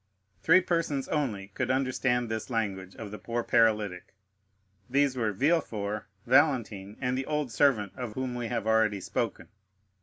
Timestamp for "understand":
1.69-2.27